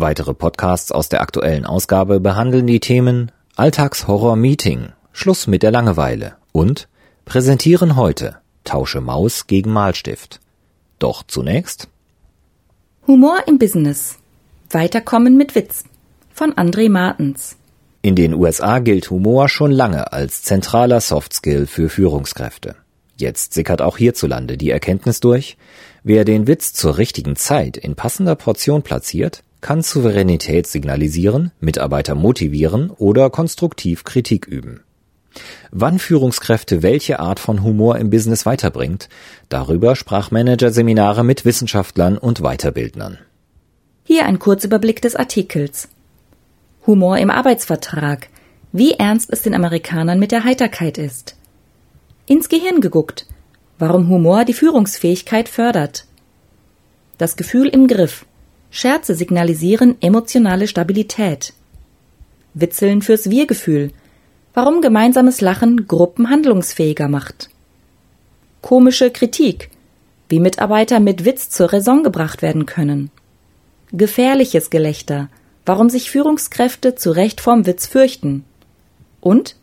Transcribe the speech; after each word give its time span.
Weitere 0.00 0.32
Podcasts 0.32 0.92
aus 0.92 1.10
der 1.10 1.20
aktuellen 1.20 1.66
Ausgabe 1.66 2.20
behandeln 2.20 2.66
die 2.66 2.80
Themen 2.80 3.30
Alltagshorror-Meeting, 3.56 4.92
Schluss 5.12 5.46
mit 5.46 5.62
der 5.62 5.70
Langeweile 5.70 6.36
und 6.52 6.88
Präsentieren 7.26 7.96
heute, 7.96 8.36
tausche 8.64 9.02
Maus 9.02 9.46
gegen 9.46 9.70
Malstift. 9.74 10.40
Doch 10.98 11.22
zunächst 11.22 11.88
Humor 13.06 13.40
im 13.46 13.58
Business. 13.58 14.16
Weiterkommen 14.70 15.36
mit 15.36 15.54
Witz 15.54 15.84
von 16.32 16.54
André 16.54 16.88
Martens. 16.88 17.56
In 18.00 18.16
den 18.16 18.32
USA 18.32 18.78
gilt 18.78 19.10
Humor 19.10 19.50
schon 19.50 19.70
lange 19.70 20.14
als 20.14 20.42
zentraler 20.42 21.02
Softskill 21.02 21.66
für 21.66 21.90
Führungskräfte. 21.90 22.74
Jetzt 23.18 23.52
sickert 23.52 23.82
auch 23.82 23.98
hierzulande 23.98 24.56
die 24.56 24.70
Erkenntnis 24.70 25.20
durch, 25.20 25.58
wer 26.02 26.24
den 26.24 26.46
Witz 26.46 26.72
zur 26.72 26.96
richtigen 26.96 27.36
Zeit 27.36 27.76
in 27.76 27.96
passender 27.96 28.34
Portion 28.34 28.82
platziert, 28.82 29.42
kann 29.60 29.82
Souveränität 29.82 30.66
signalisieren, 30.66 31.52
Mitarbeiter 31.60 32.14
motivieren 32.14 32.90
oder 32.90 33.30
konstruktiv 33.30 34.04
Kritik 34.04 34.46
üben. 34.46 34.80
Wann 35.70 35.98
Führungskräfte 35.98 36.82
welche 36.82 37.20
Art 37.20 37.38
von 37.38 37.62
Humor 37.62 37.98
im 37.98 38.10
Business 38.10 38.46
weiterbringt, 38.46 39.08
darüber 39.48 39.94
sprach 39.94 40.30
Managerseminare 40.30 41.24
mit 41.24 41.44
Wissenschaftlern 41.44 42.18
und 42.18 42.40
Weiterbildnern. 42.40 43.18
Hier 44.04 44.26
ein 44.26 44.38
Kurzüberblick 44.38 45.00
des 45.02 45.14
Artikels. 45.14 45.88
Humor 46.86 47.18
im 47.18 47.30
Arbeitsvertrag. 47.30 48.28
Wie 48.72 48.92
ernst 48.92 49.30
es 49.32 49.42
den 49.42 49.54
Amerikanern 49.54 50.18
mit 50.18 50.32
der 50.32 50.44
Heiterkeit 50.44 50.98
ist. 50.98 51.36
Ins 52.26 52.48
Gehirn 52.48 52.80
geguckt. 52.80 53.26
Warum 53.78 54.08
Humor 54.08 54.44
die 54.44 54.52
Führungsfähigkeit 54.52 55.48
fördert. 55.48 56.06
Das 57.18 57.36
Gefühl 57.36 57.68
im 57.68 57.86
Griff. 57.86 58.26
Scherze 58.70 59.16
signalisieren 59.16 59.96
emotionale 60.00 60.68
Stabilität. 60.68 61.52
Witzeln 62.54 63.02
fürs 63.02 63.28
Wir-Gefühl. 63.28 63.90
Warum 64.54 64.80
gemeinsames 64.80 65.40
Lachen 65.40 65.88
Gruppen 65.88 66.30
handlungsfähiger 66.30 67.08
macht. 67.08 67.50
Komische 68.62 69.10
Kritik. 69.10 69.70
Wie 70.28 70.38
Mitarbeiter 70.38 71.00
mit 71.00 71.24
Witz 71.24 71.50
zur 71.50 71.72
Raison 71.72 72.04
gebracht 72.04 72.42
werden 72.42 72.66
können. 72.66 73.10
Gefährliches 73.90 74.70
Gelächter. 74.70 75.28
Warum 75.66 75.90
sich 75.90 76.10
Führungskräfte 76.10 76.94
zu 76.94 77.10
Recht 77.10 77.40
vorm 77.40 77.66
Witz 77.66 77.86
fürchten. 77.86 78.44
Und 79.20 79.56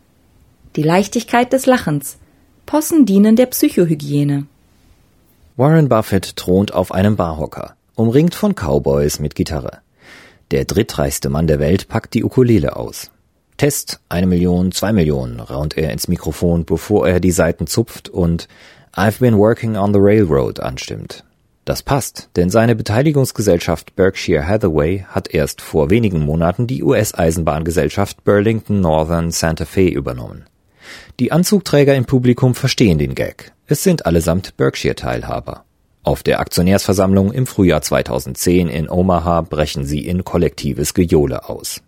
die 0.75 0.83
Leichtigkeit 0.83 1.53
des 1.53 1.65
Lachens. 1.65 2.17
Possen 2.65 3.05
dienen 3.05 3.37
der 3.37 3.45
Psychohygiene. 3.45 4.47
Warren 5.55 5.87
Buffett 5.87 6.35
thront 6.35 6.73
auf 6.73 6.91
einem 6.91 7.15
Barhocker 7.15 7.77
umringt 7.97 8.35
von 8.35 8.53
Cowboys 8.53 9.19
mit 9.19 9.33
Gitarre. 9.33 9.79
Der 10.51 10.65
drittreichste 10.65 11.29
Mann 11.29 11.47
der 11.47 11.59
Welt 11.59 11.87
packt 11.87 12.13
die 12.13 12.23
Ukulele 12.23 12.75
aus. 12.75 13.09
Test, 13.57 13.99
eine 14.07 14.27
Million, 14.27 14.71
zwei 14.71 14.93
Millionen, 14.93 15.39
raunt 15.39 15.75
er 15.77 15.91
ins 15.91 16.07
Mikrofon, 16.07 16.63
bevor 16.63 17.09
er 17.09 17.19
die 17.19 17.31
Saiten 17.31 17.65
zupft 17.65 18.07
und 18.07 18.47
I've 18.95 19.19
been 19.19 19.37
working 19.37 19.75
on 19.75 19.93
the 19.93 19.99
railroad 19.99 20.59
anstimmt. 20.59 21.23
Das 21.65 21.81
passt, 21.81 22.29
denn 22.35 22.51
seine 22.51 22.75
Beteiligungsgesellschaft 22.75 23.95
Berkshire 23.95 24.47
Hathaway 24.47 25.03
hat 25.09 25.33
erst 25.33 25.61
vor 25.61 25.89
wenigen 25.89 26.19
Monaten 26.19 26.67
die 26.67 26.83
US-Eisenbahngesellschaft 26.83 28.23
Burlington 28.23 28.79
Northern 28.79 29.31
Santa 29.31 29.65
Fe 29.65 29.87
übernommen. 29.89 30.45
Die 31.19 31.31
Anzugträger 31.31 31.95
im 31.95 32.05
Publikum 32.05 32.53
verstehen 32.53 32.99
den 32.99 33.15
Gag. 33.15 33.53
Es 33.65 33.83
sind 33.83 34.05
allesamt 34.05 34.55
Berkshire-Teilhaber. 34.55 35.65
Auf 36.07 36.23
der 36.23 36.39
Aktionärsversammlung 36.39 37.33
im 37.33 37.45
Frühjahr 37.45 37.81
2010 37.81 38.69
in 38.69 38.89
Omaha 38.89 39.41
brechen 39.41 39.83
sie 39.83 40.07
in 40.07 40.23
kollektives 40.23 40.93
Gejohle 40.93 41.49
aus. 41.49 41.81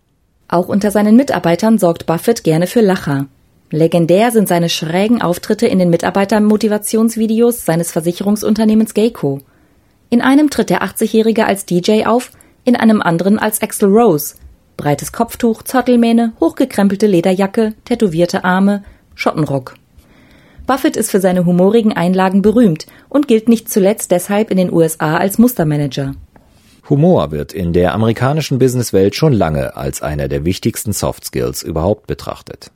Auch 0.46 0.68
unter 0.68 0.90
seinen 0.90 1.16
Mitarbeitern 1.16 1.78
sorgt 1.78 2.04
Buffett 2.04 2.44
gerne 2.44 2.66
für 2.66 2.82
Lacher. 2.82 3.28
Legendär 3.70 4.30
sind 4.30 4.46
seine 4.46 4.68
schrägen 4.68 5.22
Auftritte 5.22 5.66
in 5.66 5.78
den 5.78 5.88
Mitarbeitermotivationsvideos 5.88 7.64
seines 7.64 7.92
Versicherungsunternehmens 7.92 8.92
Geico. 8.92 9.40
In 10.10 10.20
einem 10.20 10.50
tritt 10.50 10.68
der 10.68 10.82
80-Jährige 10.82 11.46
als 11.46 11.64
DJ 11.64 12.04
auf, 12.04 12.30
in 12.64 12.76
einem 12.76 13.00
anderen 13.00 13.38
als 13.38 13.62
Axel 13.62 13.88
Rose. 13.88 14.34
Breites 14.76 15.12
Kopftuch, 15.12 15.62
Zottelmähne, 15.62 16.34
hochgekrempelte 16.40 17.06
Lederjacke, 17.06 17.72
tätowierte 17.86 18.44
Arme, 18.44 18.84
Schottenrock. 19.14 19.76
Buffett 20.70 20.96
ist 20.96 21.10
für 21.10 21.18
seine 21.18 21.46
humorigen 21.46 21.94
Einlagen 21.94 22.42
berühmt 22.42 22.86
und 23.08 23.26
gilt 23.26 23.48
nicht 23.48 23.68
zuletzt 23.68 24.12
deshalb 24.12 24.52
in 24.52 24.56
den 24.56 24.72
USA 24.72 25.16
als 25.16 25.36
Mustermanager. 25.36 26.14
Humor 26.88 27.32
wird 27.32 27.52
in 27.52 27.72
der 27.72 27.92
amerikanischen 27.92 28.60
Businesswelt 28.60 29.16
schon 29.16 29.32
lange 29.32 29.76
als 29.76 30.00
einer 30.00 30.28
der 30.28 30.44
wichtigsten 30.44 30.92
Soft 30.92 31.24
Skills 31.24 31.64
überhaupt 31.64 32.06
betrachtet. 32.06 32.70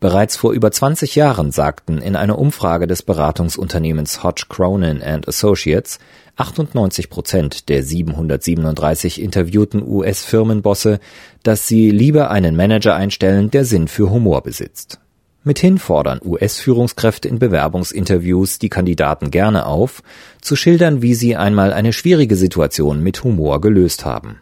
Bereits 0.00 0.36
vor 0.36 0.52
über 0.52 0.70
20 0.70 1.14
Jahren 1.14 1.50
sagten 1.50 1.96
in 1.96 2.14
einer 2.14 2.38
Umfrage 2.38 2.86
des 2.86 3.02
Beratungsunternehmens 3.02 4.22
Hodge 4.22 4.44
Cronin 4.50 5.02
Associates 5.26 6.00
98 6.36 7.08
Prozent 7.08 7.70
der 7.70 7.82
737 7.82 9.22
interviewten 9.22 9.82
US-Firmenbosse, 9.82 11.00
dass 11.42 11.66
sie 11.66 11.90
lieber 11.90 12.30
einen 12.30 12.54
Manager 12.54 12.94
einstellen, 12.94 13.50
der 13.50 13.64
Sinn 13.64 13.88
für 13.88 14.10
Humor 14.10 14.42
besitzt. 14.42 14.98
Mithin 15.46 15.76
fordern 15.76 16.20
US-Führungskräfte 16.24 17.28
in 17.28 17.38
Bewerbungsinterviews 17.38 18.58
die 18.58 18.70
Kandidaten 18.70 19.30
gerne 19.30 19.66
auf, 19.66 20.02
zu 20.40 20.56
schildern, 20.56 21.02
wie 21.02 21.14
sie 21.14 21.36
einmal 21.36 21.74
eine 21.74 21.92
schwierige 21.92 22.34
Situation 22.34 23.02
mit 23.02 23.22
Humor 23.24 23.60
gelöst 23.60 24.06
haben. 24.06 24.40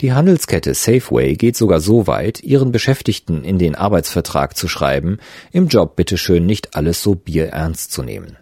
Die 0.00 0.12
Handelskette 0.12 0.72
Safeway 0.72 1.34
geht 1.34 1.56
sogar 1.56 1.80
so 1.80 2.06
weit, 2.06 2.44
ihren 2.44 2.70
Beschäftigten 2.70 3.42
in 3.42 3.58
den 3.58 3.74
Arbeitsvertrag 3.74 4.56
zu 4.56 4.68
schreiben, 4.68 5.18
im 5.50 5.66
Job 5.66 5.96
bitteschön 5.96 6.46
nicht 6.46 6.76
alles 6.76 7.02
so 7.02 7.16
bierernst 7.16 7.90
zu 7.90 8.04
nehmen. 8.04 8.36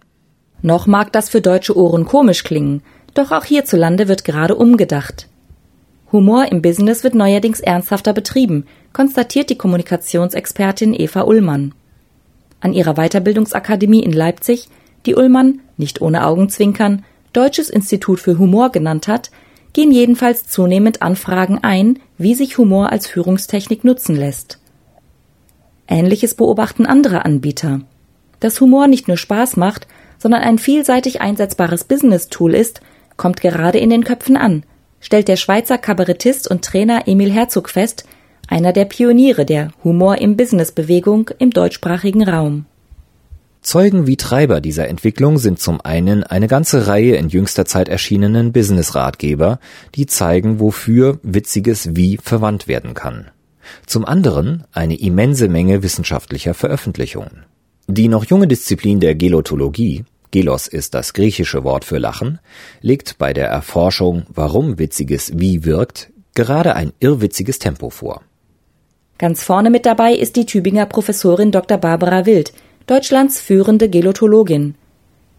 Noch 0.60 0.86
mag 0.86 1.12
das 1.12 1.30
für 1.30 1.40
deutsche 1.40 1.76
Ohren 1.76 2.04
komisch 2.04 2.44
klingen, 2.44 2.82
doch 3.14 3.32
auch 3.32 3.44
hierzulande 3.44 4.08
wird 4.08 4.24
gerade 4.24 4.54
umgedacht. 4.56 5.28
Humor 6.12 6.50
im 6.50 6.62
Business 6.62 7.04
wird 7.04 7.14
neuerdings 7.14 7.60
ernsthafter 7.60 8.12
betrieben, 8.12 8.66
konstatiert 8.92 9.50
die 9.50 9.58
Kommunikationsexpertin 9.58 10.94
Eva 10.94 11.22
Ullmann. 11.22 11.74
An 12.60 12.72
ihrer 12.72 12.94
Weiterbildungsakademie 12.94 14.02
in 14.02 14.12
Leipzig, 14.12 14.68
die 15.06 15.14
Ullmann, 15.14 15.60
nicht 15.76 16.00
ohne 16.00 16.26
Augenzwinkern, 16.26 17.04
Deutsches 17.32 17.70
Institut 17.70 18.20
für 18.20 18.38
Humor 18.38 18.70
genannt 18.70 19.06
hat, 19.06 19.30
gehen 19.72 19.92
jedenfalls 19.92 20.46
zunehmend 20.46 21.02
Anfragen 21.02 21.58
ein, 21.62 21.98
wie 22.16 22.34
sich 22.34 22.58
Humor 22.58 22.90
als 22.90 23.06
Führungstechnik 23.06 23.84
nutzen 23.84 24.16
lässt. 24.16 24.58
Ähnliches 25.86 26.34
beobachten 26.34 26.86
andere 26.86 27.24
Anbieter. 27.24 27.80
Dass 28.40 28.60
Humor 28.60 28.88
nicht 28.88 29.08
nur 29.08 29.16
Spaß 29.16 29.56
macht, 29.56 29.86
sondern 30.18 30.42
ein 30.42 30.58
vielseitig 30.58 31.20
einsetzbares 31.20 31.84
Business-Tool 31.84 32.54
ist, 32.54 32.80
kommt 33.16 33.40
gerade 33.40 33.78
in 33.78 33.90
den 33.90 34.04
Köpfen 34.04 34.36
an– 34.36 34.64
stellt 35.00 35.28
der 35.28 35.36
Schweizer 35.36 35.78
Kabarettist 35.78 36.50
und 36.50 36.64
Trainer 36.64 37.06
Emil 37.06 37.30
Herzog 37.30 37.70
fest, 37.70 38.04
einer 38.48 38.72
der 38.72 38.84
Pioniere 38.84 39.44
der 39.44 39.70
Humor 39.84 40.18
im 40.18 40.36
Business 40.36 40.72
Bewegung 40.72 41.30
im 41.38 41.50
deutschsprachigen 41.50 42.28
Raum. 42.28 42.66
Zeugen 43.60 44.06
wie 44.06 44.16
Treiber 44.16 44.60
dieser 44.60 44.88
Entwicklung 44.88 45.38
sind 45.38 45.60
zum 45.60 45.80
einen 45.80 46.24
eine 46.24 46.48
ganze 46.48 46.86
Reihe 46.86 47.16
in 47.16 47.28
jüngster 47.28 47.64
Zeit 47.64 47.88
erschienenen 47.88 48.52
Business-Ratgeber, 48.52 49.60
die 49.94 50.06
zeigen, 50.06 50.58
wofür 50.58 51.20
witziges 51.22 51.94
Wie 51.94 52.16
verwandt 52.16 52.66
werden 52.66 52.94
kann. 52.94 53.30
Zum 53.86 54.04
anderen 54.04 54.64
eine 54.72 54.98
immense 54.98 55.48
Menge 55.48 55.82
wissenschaftlicher 55.82 56.54
Veröffentlichungen. 56.54 57.44
Die 57.86 58.08
noch 58.08 58.24
junge 58.24 58.48
Disziplin 58.48 59.00
der 59.00 59.14
Gelotologie 59.14 60.04
Gelos 60.30 60.66
ist 60.66 60.92
das 60.94 61.14
griechische 61.14 61.64
Wort 61.64 61.84
für 61.84 61.98
Lachen, 61.98 62.38
legt 62.82 63.16
bei 63.18 63.32
der 63.32 63.48
Erforschung, 63.48 64.24
warum 64.28 64.78
Witziges 64.78 65.32
wie 65.38 65.64
wirkt, 65.64 66.10
gerade 66.34 66.74
ein 66.76 66.92
irrwitziges 67.00 67.58
Tempo 67.58 67.88
vor. 67.88 68.22
Ganz 69.18 69.42
vorne 69.42 69.68
mit 69.68 69.84
dabei 69.84 70.14
ist 70.14 70.36
die 70.36 70.46
Tübinger 70.46 70.86
Professorin 70.86 71.50
Dr. 71.50 71.76
Barbara 71.76 72.24
Wild, 72.24 72.52
Deutschlands 72.86 73.40
führende 73.40 73.88
Gelotologin. 73.90 74.76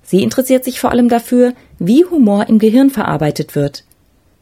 Sie 0.03 0.21
interessiert 0.21 0.65
sich 0.65 0.81
vor 0.81 0.91
allem 0.91 1.07
dafür, 1.07 1.53
wie 1.79 2.03
Humor 2.03 2.49
im 2.49 2.59
Gehirn 2.59 2.89
verarbeitet 2.89 3.55
wird. 3.55 3.85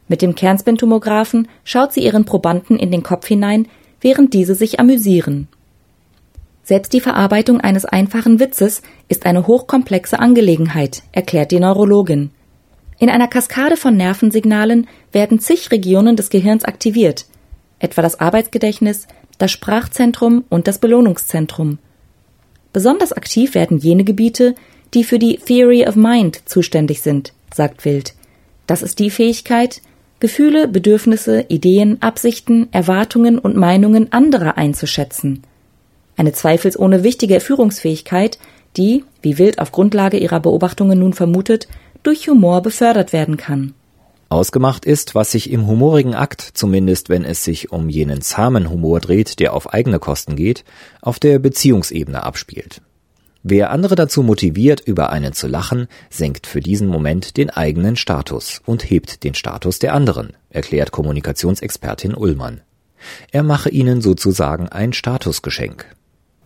Mit 0.08 0.22
dem 0.22 0.34
Kernspintomographen 0.34 1.46
schaut 1.62 1.92
sie 1.92 2.00
ihren 2.00 2.24
Probanden 2.24 2.78
in 2.78 2.90
den 2.90 3.04
Kopf 3.04 3.28
hinein, 3.28 3.68
während 4.00 4.34
diese 4.34 4.56
sich 4.56 4.80
amüsieren. 4.80 5.46
Selbst 6.64 6.92
die 6.92 7.00
Verarbeitung 7.00 7.60
eines 7.60 7.84
einfachen 7.84 8.40
Witzes 8.40 8.82
ist 9.08 9.24
eine 9.24 9.46
hochkomplexe 9.46 10.18
Angelegenheit, 10.18 11.02
erklärt 11.12 11.52
die 11.52 11.60
Neurologin. 11.60 12.30
In 12.98 13.08
einer 13.08 13.28
Kaskade 13.28 13.76
von 13.76 13.96
Nervensignalen 13.96 14.88
werden 15.12 15.38
zig 15.38 15.70
Regionen 15.70 16.16
des 16.16 16.28
Gehirns 16.28 16.64
aktiviert, 16.64 17.26
etwa 17.78 18.02
das 18.02 18.18
Arbeitsgedächtnis, 18.18 19.06
das 19.38 19.50
Sprachzentrum 19.50 20.44
und 20.48 20.68
das 20.68 20.78
Belohnungszentrum. 20.78 21.78
Besonders 22.72 23.12
aktiv 23.12 23.54
werden 23.54 23.78
jene 23.78 24.04
Gebiete, 24.04 24.54
die 24.94 25.04
für 25.04 25.18
die 25.18 25.38
Theory 25.38 25.86
of 25.86 25.96
Mind 25.96 26.48
zuständig 26.48 27.00
sind, 27.02 27.32
sagt 27.54 27.84
Wild. 27.84 28.14
Das 28.66 28.82
ist 28.82 28.98
die 28.98 29.10
Fähigkeit, 29.10 29.80
Gefühle, 30.20 30.66
Bedürfnisse, 30.66 31.46
Ideen, 31.48 32.02
Absichten, 32.02 32.68
Erwartungen 32.72 33.38
und 33.38 33.56
Meinungen 33.56 34.12
anderer 34.12 34.58
einzuschätzen. 34.58 35.42
Eine 36.16 36.32
zweifelsohne 36.32 37.04
wichtige 37.04 37.38
Führungsfähigkeit, 37.38 38.38
die, 38.76 39.04
wie 39.22 39.38
Wild 39.38 39.60
auf 39.60 39.70
Grundlage 39.70 40.18
ihrer 40.18 40.40
Beobachtungen 40.40 40.98
nun 40.98 41.12
vermutet, 41.12 41.68
durch 42.02 42.28
Humor 42.28 42.62
befördert 42.62 43.12
werden 43.12 43.36
kann. 43.36 43.74
Ausgemacht 44.30 44.84
ist, 44.84 45.14
was 45.14 45.32
sich 45.32 45.50
im 45.50 45.66
humorigen 45.66 46.14
Akt, 46.14 46.42
zumindest 46.42 47.08
wenn 47.08 47.24
es 47.24 47.44
sich 47.44 47.72
um 47.72 47.88
jenen 47.88 48.20
zahmen 48.20 48.68
Humor 48.68 49.00
dreht, 49.00 49.38
der 49.40 49.54
auf 49.54 49.72
eigene 49.72 49.98
Kosten 49.98 50.36
geht, 50.36 50.64
auf 51.00 51.18
der 51.18 51.38
Beziehungsebene 51.38 52.22
abspielt. 52.22 52.82
Wer 53.42 53.70
andere 53.70 53.94
dazu 53.94 54.22
motiviert, 54.22 54.80
über 54.80 55.10
einen 55.10 55.32
zu 55.32 55.46
lachen, 55.46 55.86
senkt 56.10 56.46
für 56.46 56.60
diesen 56.60 56.88
Moment 56.88 57.38
den 57.38 57.48
eigenen 57.48 57.96
Status 57.96 58.60
und 58.66 58.90
hebt 58.90 59.24
den 59.24 59.34
Status 59.34 59.78
der 59.78 59.94
anderen, 59.94 60.36
erklärt 60.50 60.90
Kommunikationsexpertin 60.90 62.14
Ullmann. 62.14 62.60
Er 63.30 63.44
mache 63.44 63.70
ihnen 63.70 64.02
sozusagen 64.02 64.68
ein 64.68 64.92
Statusgeschenk. 64.92 65.86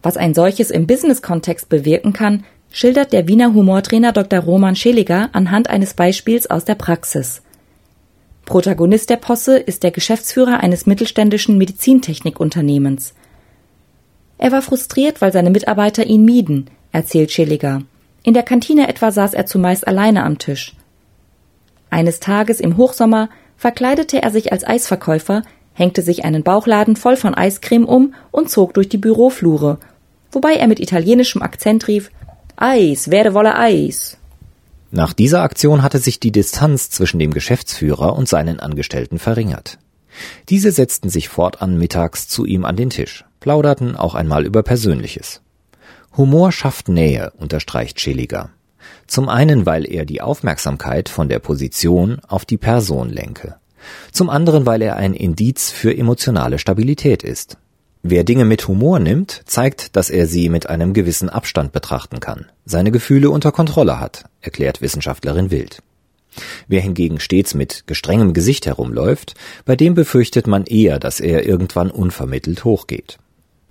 Was 0.02 0.16
ein 0.16 0.34
solches 0.34 0.70
im 0.70 0.86
Business-Kontext 0.86 1.68
bewirken 1.68 2.12
kann, 2.12 2.44
schildert 2.70 3.12
der 3.12 3.26
Wiener 3.26 3.54
Humortrainer 3.54 4.12
Dr. 4.12 4.40
Roman 4.40 4.76
Scheliger 4.76 5.30
anhand 5.32 5.70
eines 5.70 5.94
Beispiels 5.94 6.48
aus 6.48 6.64
der 6.64 6.74
Praxis. 6.74 7.42
Protagonist 8.44 9.08
der 9.10 9.16
Posse 9.16 9.58
ist 9.58 9.82
der 9.82 9.92
Geschäftsführer 9.92 10.60
eines 10.60 10.86
mittelständischen 10.86 11.58
Medizintechnikunternehmens. 11.58 13.14
Er 14.38 14.50
war 14.52 14.62
frustriert, 14.62 15.20
weil 15.20 15.32
seine 15.32 15.50
Mitarbeiter 15.50 16.04
ihn 16.04 16.24
mieden, 16.24 16.68
erzählt 16.90 17.30
Schilliger. 17.30 17.82
In 18.24 18.34
der 18.34 18.42
Kantine 18.42 18.88
etwa 18.88 19.10
saß 19.10 19.34
er 19.34 19.46
zumeist 19.46 19.86
alleine 19.86 20.24
am 20.24 20.38
Tisch. 20.38 20.74
Eines 21.90 22.20
Tages 22.20 22.60
im 22.60 22.76
Hochsommer 22.76 23.28
verkleidete 23.56 24.22
er 24.22 24.30
sich 24.30 24.52
als 24.52 24.66
Eisverkäufer, 24.66 25.42
hängte 25.74 26.02
sich 26.02 26.24
einen 26.24 26.42
Bauchladen 26.42 26.96
voll 26.96 27.16
von 27.16 27.34
Eiscreme 27.34 27.84
um 27.84 28.14
und 28.30 28.50
zog 28.50 28.74
durch 28.74 28.88
die 28.88 28.98
Büroflure, 28.98 29.78
wobei 30.30 30.54
er 30.54 30.66
mit 30.66 30.80
italienischem 30.80 31.42
Akzent 31.42 31.86
rief 31.88 32.10
Eis, 32.56 33.10
werde 33.10 33.34
wolle 33.34 33.56
Eis. 33.56 34.18
Nach 34.94 35.14
dieser 35.14 35.40
Aktion 35.40 35.82
hatte 35.82 35.98
sich 35.98 36.20
die 36.20 36.32
Distanz 36.32 36.90
zwischen 36.90 37.18
dem 37.18 37.32
Geschäftsführer 37.32 38.14
und 38.14 38.28
seinen 38.28 38.60
Angestellten 38.60 39.18
verringert. 39.18 39.78
Diese 40.50 40.70
setzten 40.70 41.08
sich 41.08 41.30
fortan 41.30 41.78
mittags 41.78 42.28
zu 42.28 42.44
ihm 42.44 42.66
an 42.66 42.76
den 42.76 42.90
Tisch, 42.90 43.24
plauderten 43.40 43.96
auch 43.96 44.14
einmal 44.14 44.44
über 44.44 44.62
Persönliches. 44.62 45.40
Humor 46.14 46.52
schafft 46.52 46.90
Nähe, 46.90 47.32
unterstreicht 47.38 48.00
Schilliger. 48.00 48.50
Zum 49.06 49.30
einen, 49.30 49.64
weil 49.64 49.90
er 49.90 50.04
die 50.04 50.20
Aufmerksamkeit 50.20 51.08
von 51.08 51.30
der 51.30 51.38
Position 51.38 52.20
auf 52.28 52.44
die 52.44 52.58
Person 52.58 53.08
lenke. 53.08 53.56
Zum 54.12 54.28
anderen, 54.28 54.66
weil 54.66 54.82
er 54.82 54.96
ein 54.96 55.14
Indiz 55.14 55.70
für 55.70 55.96
emotionale 55.96 56.58
Stabilität 56.58 57.22
ist. 57.22 57.56
Wer 58.04 58.24
Dinge 58.24 58.44
mit 58.44 58.66
Humor 58.66 58.98
nimmt, 58.98 59.42
zeigt, 59.46 59.94
dass 59.94 60.10
er 60.10 60.26
sie 60.26 60.48
mit 60.48 60.68
einem 60.68 60.92
gewissen 60.92 61.28
Abstand 61.28 61.70
betrachten 61.70 62.18
kann, 62.18 62.46
seine 62.64 62.90
Gefühle 62.90 63.30
unter 63.30 63.52
Kontrolle 63.52 64.00
hat, 64.00 64.24
erklärt 64.40 64.82
Wissenschaftlerin 64.82 65.52
Wild. 65.52 65.82
Wer 66.66 66.80
hingegen 66.80 67.20
stets 67.20 67.54
mit 67.54 67.86
gestrengem 67.86 68.32
Gesicht 68.32 68.66
herumläuft, 68.66 69.34
bei 69.64 69.76
dem 69.76 69.94
befürchtet 69.94 70.48
man 70.48 70.64
eher, 70.64 70.98
dass 70.98 71.20
er 71.20 71.46
irgendwann 71.46 71.92
unvermittelt 71.92 72.64
hochgeht. 72.64 73.18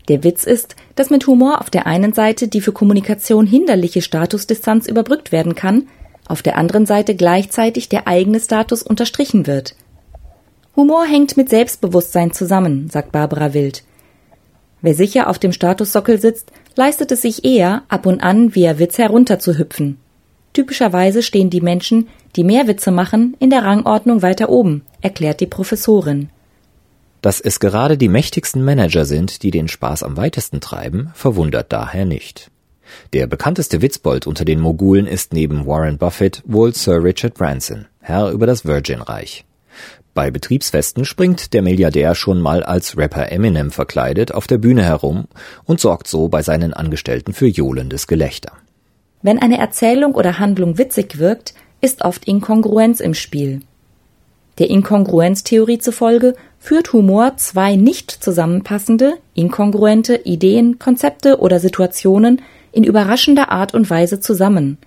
Der 0.07 0.23
Witz 0.23 0.45
ist, 0.45 0.77
dass 0.95 1.09
mit 1.09 1.27
Humor 1.27 1.59
auf 1.59 1.69
der 1.69 1.85
einen 1.85 2.13
Seite 2.13 2.47
die 2.47 2.61
für 2.61 2.71
Kommunikation 2.71 3.45
hinderliche 3.45 4.01
Statusdistanz 4.01 4.87
überbrückt 4.87 5.33
werden 5.33 5.55
kann, 5.55 5.89
auf 6.25 6.41
der 6.41 6.57
anderen 6.57 6.85
Seite 6.85 7.15
gleichzeitig 7.15 7.89
der 7.89 8.07
eigene 8.07 8.39
Status 8.39 8.81
unterstrichen 8.81 9.45
wird. 9.45 9.75
Humor 10.77 11.05
hängt 11.05 11.35
mit 11.35 11.49
Selbstbewusstsein 11.49 12.31
zusammen, 12.31 12.89
sagt 12.89 13.11
Barbara 13.11 13.53
Wild. 13.53 13.83
Wer 14.81 14.95
sicher 14.95 15.29
auf 15.29 15.37
dem 15.37 15.51
Statussockel 15.51 16.19
sitzt, 16.19 16.51
leistet 16.75 17.11
es 17.11 17.21
sich 17.21 17.45
eher, 17.45 17.83
ab 17.87 18.05
und 18.05 18.21
an 18.21 18.55
via 18.55 18.79
Witz 18.79 18.97
herunterzuhüpfen. 18.97 19.97
Typischerweise 20.53 21.21
stehen 21.21 21.49
die 21.49 21.61
Menschen, 21.61 22.07
die 22.35 22.43
mehr 22.43 22.67
Witze 22.67 22.91
machen, 22.91 23.35
in 23.39 23.49
der 23.49 23.63
Rangordnung 23.63 24.21
weiter 24.21 24.49
oben, 24.49 24.83
erklärt 25.01 25.39
die 25.39 25.47
Professorin. 25.47 26.29
Dass 27.21 27.39
es 27.39 27.59
gerade 27.59 27.97
die 27.97 28.09
mächtigsten 28.09 28.63
Manager 28.63 29.05
sind, 29.05 29.43
die 29.43 29.51
den 29.51 29.67
Spaß 29.67 30.01
am 30.03 30.17
weitesten 30.17 30.59
treiben, 30.59 31.11
verwundert 31.13 31.71
daher 31.71 32.05
nicht. 32.05 32.49
Der 33.13 33.27
bekannteste 33.27 33.81
Witzbold 33.81 34.27
unter 34.27 34.43
den 34.43 34.59
Mogulen 34.59 35.07
ist 35.07 35.31
neben 35.31 35.65
Warren 35.65 35.97
Buffett 35.97 36.41
wohl 36.45 36.73
Sir 36.73 37.03
Richard 37.03 37.35
Branson, 37.35 37.85
Herr 38.01 38.31
über 38.31 38.47
das 38.47 38.65
Virgin-Reich. 38.65 39.45
Bei 40.13 40.29
Betriebsfesten 40.29 41.05
springt 41.05 41.53
der 41.53 41.61
Milliardär 41.61 42.15
schon 42.15 42.41
mal 42.41 42.63
als 42.63 42.97
Rapper 42.97 43.31
Eminem 43.31 43.71
verkleidet 43.71 44.33
auf 44.33 44.45
der 44.45 44.57
Bühne 44.57 44.83
herum 44.83 45.25
und 45.63 45.79
sorgt 45.79 46.07
so 46.07 46.27
bei 46.27 46.41
seinen 46.41 46.73
Angestellten 46.73 47.33
für 47.33 47.47
johlendes 47.47 48.07
Gelächter. 48.07 48.51
Wenn 49.21 49.39
eine 49.39 49.57
Erzählung 49.57 50.15
oder 50.15 50.37
Handlung 50.39 50.77
witzig 50.77 51.17
wirkt, 51.17 51.53
ist 51.79 52.03
oft 52.03 52.25
Inkongruenz 52.25 52.99
im 52.99 53.13
Spiel. 53.13 53.61
Der 54.57 54.69
Inkongruenztheorie 54.69 55.79
zufolge 55.79 56.35
führt 56.59 56.91
Humor 56.91 57.37
zwei 57.37 57.75
nicht 57.75 58.11
zusammenpassende, 58.11 59.13
inkongruente 59.33 60.15
Ideen, 60.15 60.77
Konzepte 60.77 61.39
oder 61.39 61.59
Situationen 61.59 62.41
in 62.73 62.83
überraschender 62.83 63.49
Art 63.49 63.73
und 63.73 63.89
Weise 63.89 64.19
zusammen. 64.19 64.77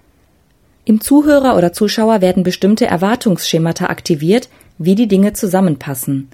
Im 0.84 1.00
Zuhörer 1.00 1.56
oder 1.56 1.72
Zuschauer 1.72 2.20
werden 2.20 2.42
bestimmte 2.42 2.86
Erwartungsschemata 2.86 3.86
aktiviert, 3.86 4.50
wie 4.78 4.94
die 4.94 5.08
Dinge 5.08 5.32
zusammenpassen. 5.32 6.28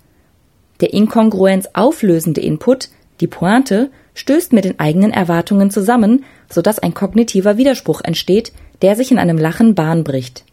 Der 0.80 0.92
Inkongruenz 0.92 1.68
auflösende 1.72 2.40
Input, 2.40 2.88
die 3.20 3.26
Pointe, 3.26 3.90
stößt 4.14 4.52
mit 4.52 4.64
den 4.64 4.78
eigenen 4.80 5.12
Erwartungen 5.12 5.70
zusammen, 5.70 6.24
sodass 6.50 6.78
ein 6.78 6.94
kognitiver 6.94 7.56
Widerspruch 7.56 8.00
entsteht, 8.02 8.52
der 8.82 8.96
sich 8.96 9.10
in 9.10 9.18
einem 9.18 9.38
Lachen 9.38 9.74
Bahn 9.74 10.04
bricht. 10.04 10.44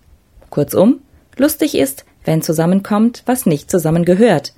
Kurzum, 0.50 1.00
lustig 1.38 1.76
ist, 1.76 2.06
wenn 2.26 2.42
zusammenkommt, 2.42 3.24
was 3.26 3.46
nicht 3.46 3.72
zusammengehört, 3.72 4.54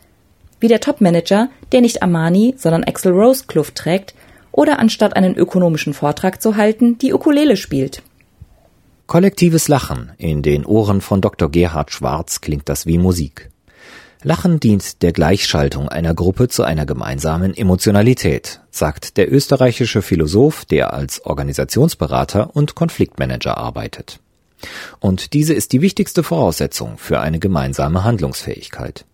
wie 0.60 0.68
der 0.68 0.82
Topmanager, 0.82 1.50
der 1.72 1.82
nicht 1.82 2.04
Armani, 2.04 2.56
sondern 2.58 2.84
Axel 2.84 3.14
Rose 3.14 3.46
Kluft 3.48 3.76
trägt 3.76 4.16
oder 4.52 4.80
anstatt 4.80 5.16
einen 5.16 5.36
ökonomischen 5.36 5.94
Vortrag 5.94 6.42
zu 6.42 6.58
halten, 6.58 6.98
die 6.98 7.14
Ukulele 7.14 7.56
spielt. 7.56 8.02
Kollektives 9.10 9.68
Lachen. 9.70 10.12
In 10.20 10.44
den 10.44 10.68
Ohren 10.68 11.02
von 11.02 11.20
Dr. 11.20 11.50
Gerhard 11.50 11.90
Schwarz 11.90 12.42
klingt 12.42 12.70
das 12.70 12.86
wie 12.86 13.00
Musik. 13.00 13.50
Lachen 14.22 14.60
dient 14.60 15.02
der 15.02 15.14
Gleichschaltung 15.14 15.90
einer 15.90 16.14
Gruppe 16.14 16.48
zu 16.48 16.62
einer 16.62 16.86
gemeinsamen 16.86 17.58
Emotionalität, 17.58 18.62
sagt 18.70 19.18
der 19.18 19.34
österreichische 19.34 20.04
Philosoph, 20.04 20.64
der 20.64 20.94
als 20.94 21.26
Organisationsberater 21.26 22.56
und 22.56 22.76
Konfliktmanager 22.76 23.58
arbeitet. 23.58 24.20
Und 25.00 25.34
diese 25.34 25.56
ist 25.56 25.74
die 25.74 25.82
wichtigste 25.82 26.22
Voraussetzung 26.22 27.00
für 27.00 27.20
eine 27.20 27.40
gemeinsame 27.40 28.04
Handlungsfähigkeit. 28.04 29.06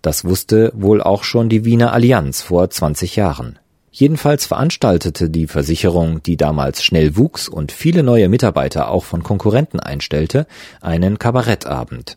Das 0.00 0.24
wusste 0.24 0.72
wohl 0.74 1.02
auch 1.02 1.24
schon 1.24 1.50
die 1.50 1.66
Wiener 1.66 1.92
Allianz 1.92 2.40
vor 2.40 2.70
20 2.70 3.16
Jahren. 3.16 3.58
Jedenfalls 3.92 4.46
veranstaltete 4.46 5.30
die 5.30 5.48
Versicherung, 5.48 6.22
die 6.22 6.36
damals 6.36 6.84
schnell 6.84 7.16
wuchs 7.16 7.48
und 7.48 7.72
viele 7.72 8.02
neue 8.02 8.28
Mitarbeiter 8.28 8.88
auch 8.88 9.04
von 9.04 9.22
Konkurrenten 9.22 9.80
einstellte, 9.80 10.46
einen 10.80 11.18
Kabarettabend. 11.18 12.16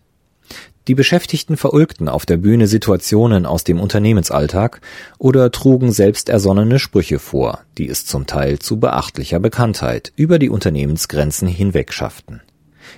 Die 0.87 0.95
Beschäftigten 0.95 1.55
verulgten 1.55 2.09
auf 2.09 2.25
der 2.25 2.37
Bühne 2.37 2.67
Situationen 2.67 3.45
aus 3.45 3.63
dem 3.63 3.79
Unternehmensalltag 3.79 4.81
oder 5.17 5.49
trugen 5.49 5.93
selbst 5.93 6.27
ersonnene 6.27 6.77
Sprüche 6.77 7.19
vor, 7.19 7.61
die 7.77 7.87
es 7.87 8.05
zum 8.05 8.27
Teil 8.27 8.59
zu 8.59 8.79
beachtlicher 8.79 9.39
Bekanntheit 9.39 10.11
über 10.17 10.39
die 10.39 10.49
Unternehmensgrenzen 10.49 11.47
hinweg 11.47 11.93
schafften. 11.93 12.41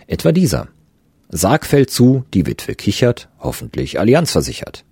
Etwa 0.08 0.32
dieser. 0.32 0.68
Sarg 1.30 1.66
fällt 1.66 1.92
zu, 1.92 2.26
die 2.34 2.48
Witwe 2.48 2.74
kichert, 2.74 3.30
hoffentlich 3.40 4.00
Allianz 4.00 4.32
versichert. 4.32 4.84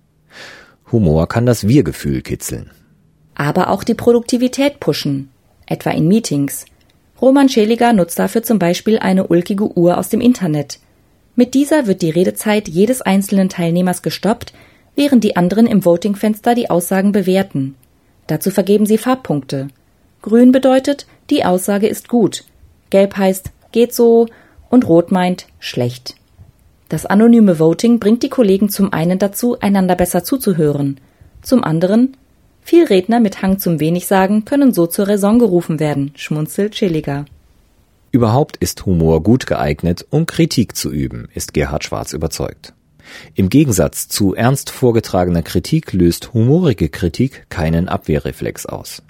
Humor 0.92 1.28
kann 1.28 1.46
das 1.46 1.66
Wir-Gefühl 1.66 2.22
kitzeln. 2.22 2.70
Aber 3.34 3.70
auch 3.70 3.84
die 3.84 3.94
Produktivität 3.94 4.80
pushen, 4.80 5.30
etwa 5.66 5.90
in 5.90 6.08
Meetings. 6.08 6.66
Roman 7.20 7.48
Scheliger 7.48 7.92
nutzt 7.92 8.18
dafür 8.18 8.42
zum 8.42 8.58
Beispiel 8.58 8.98
eine 8.98 9.26
ulkige 9.26 9.76
Uhr 9.76 9.98
aus 9.98 10.08
dem 10.08 10.20
Internet. 10.20 10.78
Mit 11.36 11.54
dieser 11.54 11.86
wird 11.86 12.02
die 12.02 12.10
Redezeit 12.10 12.68
jedes 12.68 13.02
einzelnen 13.02 13.48
Teilnehmers 13.48 14.02
gestoppt, 14.02 14.52
während 14.94 15.24
die 15.24 15.36
anderen 15.36 15.66
im 15.66 15.84
Votingfenster 15.84 16.54
die 16.54 16.70
Aussagen 16.70 17.12
bewerten. 17.12 17.74
Dazu 18.26 18.50
vergeben 18.50 18.86
sie 18.86 18.98
Farbpunkte. 18.98 19.68
Grün 20.22 20.52
bedeutet, 20.52 21.06
die 21.30 21.44
Aussage 21.44 21.86
ist 21.88 22.08
gut. 22.08 22.44
Gelb 22.90 23.16
heißt, 23.16 23.50
geht 23.72 23.92
so 23.92 24.26
und 24.70 24.88
Rot 24.88 25.10
meint, 25.10 25.46
schlecht. 25.58 26.14
Das 26.88 27.06
anonyme 27.06 27.58
Voting 27.58 27.98
bringt 27.98 28.22
die 28.22 28.28
Kollegen 28.28 28.68
zum 28.68 28.92
einen 28.92 29.18
dazu, 29.18 29.58
einander 29.60 29.96
besser 29.96 30.22
zuzuhören. 30.22 31.00
Zum 31.42 31.64
anderen, 31.64 32.16
viel 32.64 32.84
Redner 32.84 33.20
mit 33.20 33.42
Hang 33.42 33.58
zum 33.58 33.78
Wenigsagen 33.78 34.44
können 34.44 34.72
so 34.72 34.86
zur 34.86 35.06
Raison 35.06 35.38
gerufen 35.38 35.78
werden, 35.78 36.12
schmunzelt 36.16 36.74
Schilliger. 36.74 37.26
Überhaupt 38.10 38.56
ist 38.56 38.86
Humor 38.86 39.22
gut 39.22 39.46
geeignet, 39.46 40.06
um 40.10 40.26
Kritik 40.26 40.74
zu 40.74 40.90
üben, 40.90 41.28
ist 41.34 41.52
Gerhard 41.52 41.84
Schwarz 41.84 42.12
überzeugt. 42.12 42.72
Im 43.34 43.50
Gegensatz 43.50 44.08
zu 44.08 44.34
ernst 44.34 44.70
vorgetragener 44.70 45.42
Kritik 45.42 45.92
löst 45.92 46.32
humorige 46.32 46.88
Kritik 46.88 47.46
keinen 47.50 47.88
Abwehrreflex 47.88 48.66
aus. 48.66 49.02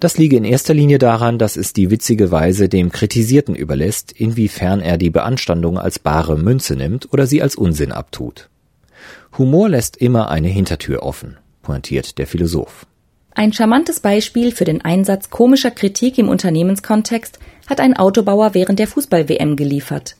Das 0.00 0.16
liege 0.16 0.36
in 0.36 0.44
erster 0.44 0.72
Linie 0.72 0.98
daran, 0.98 1.38
dass 1.38 1.56
es 1.56 1.72
die 1.72 1.90
witzige 1.90 2.30
Weise 2.30 2.68
dem 2.68 2.90
Kritisierten 2.90 3.54
überlässt, 3.54 4.12
inwiefern 4.12 4.80
er 4.80 4.96
die 4.98 5.10
Beanstandung 5.10 5.78
als 5.78 5.98
bare 5.98 6.38
Münze 6.38 6.76
nimmt 6.76 7.12
oder 7.12 7.26
sie 7.26 7.42
als 7.42 7.56
Unsinn 7.56 7.92
abtut. 7.92 8.48
Humor 9.36 9.68
lässt 9.68 9.96
immer 9.96 10.30
eine 10.30 10.48
Hintertür 10.48 11.02
offen, 11.02 11.36
pointiert 11.68 12.16
der 12.16 12.26
Philosoph. 12.26 12.86
Ein 13.34 13.52
charmantes 13.52 14.00
Beispiel 14.00 14.52
für 14.52 14.64
den 14.64 14.82
Einsatz 14.82 15.28
komischer 15.28 15.70
Kritik 15.70 16.16
im 16.16 16.30
Unternehmenskontext 16.30 17.38
hat 17.66 17.78
ein 17.78 17.94
Autobauer 17.94 18.54
während 18.54 18.78
der 18.78 18.88
Fußball-WM 18.88 19.54
geliefert. 19.54 20.16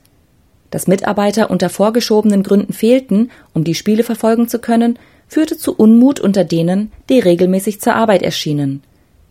Dass 0.70 0.86
Mitarbeiter 0.86 1.50
unter 1.50 1.70
vorgeschobenen 1.70 2.42
Gründen 2.42 2.74
fehlten, 2.74 3.30
um 3.54 3.64
die 3.64 3.74
Spiele 3.74 4.04
verfolgen 4.04 4.46
zu 4.46 4.58
können, 4.58 4.98
führte 5.26 5.56
zu 5.56 5.74
Unmut 5.74 6.20
unter 6.20 6.44
denen, 6.44 6.92
die 7.08 7.18
regelmäßig 7.18 7.80
zur 7.80 7.94
Arbeit 7.94 8.22
erschienen. 8.22 8.82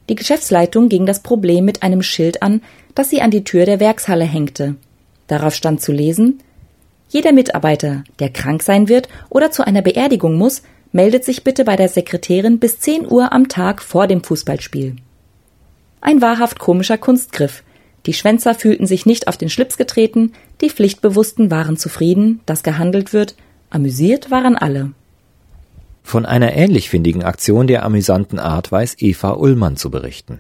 Die 0.10 0.16
Geschäftsleitung 0.16 0.90
ging 0.90 1.06
das 1.06 1.22
Problem 1.22 1.66
mit 1.66 1.84
einem 1.84 2.02
Schild 2.02 2.42
an, 2.42 2.62
das 2.96 3.12
sie 3.12 3.22
an 3.22 3.30
die 3.30 3.44
Tür 3.44 3.66
der 3.66 3.80
Werkshalle 3.80 4.26
hängte. 4.26 4.76
Darauf 5.28 5.54
stand 5.54 5.82
zu 5.82 5.92
lesen 5.92 6.40
Jeder 7.10 7.32
Mitarbeiter, 7.32 8.04
der 8.18 8.32
krank 8.32 8.64
sein 8.64 8.90
wird 8.90 9.08
oder 9.30 9.52
zu 9.52 9.68
einer 9.68 9.84
Beerdigung 9.84 10.36
muss, 10.36 10.64
meldet 10.98 11.24
sich 11.24 11.44
bitte 11.44 11.64
bei 11.64 11.76
der 11.76 11.90
Sekretärin 11.90 12.58
bis 12.58 12.80
10 12.80 13.12
Uhr 13.12 13.32
am 13.32 13.50
Tag 13.50 13.84
vor 13.84 14.08
dem 14.08 14.24
Fußballspiel. 14.24 14.96
Ein 16.02 16.24
wahrhaft 16.24 16.58
komischer 16.58 16.98
Kunstgriff. 16.98 17.62
Die 18.08 18.14
Schwänzer 18.14 18.56
fühlten 18.56 18.88
sich 18.88 19.06
nicht 19.06 19.28
auf 19.28 19.38
den 19.38 19.50
Schlips 19.50 19.78
getreten, 19.78 20.34
die 20.60 20.72
Pflichtbewussten 20.72 21.52
waren 21.52 21.78
zufrieden, 21.78 22.40
dass 22.48 22.64
gehandelt 22.64 23.14
wird, 23.14 23.36
amüsiert 23.70 24.32
waren 24.32 24.56
alle. 24.56 24.94
Von 26.02 26.26
einer 26.26 26.54
ähnlich 26.54 26.90
findigen 26.90 27.24
Aktion 27.24 27.68
der 27.68 27.84
amüsanten 27.84 28.40
Art 28.40 28.72
weiß 28.72 28.96
Eva 28.98 29.34
Ullmann 29.34 29.78
zu 29.78 29.92
berichten. 29.92 30.40